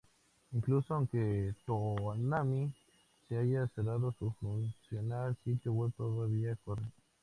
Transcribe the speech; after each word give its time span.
Incluso 0.53 0.95
aunque 0.95 1.53
Toonami 1.67 2.73
se 3.29 3.37
haya 3.37 3.67
cerrado, 3.67 4.11
su 4.17 4.31
funcional 4.39 5.37
sitio 5.45 5.73
web 5.73 5.91
todavía 5.95 6.57
corre. 6.65 6.87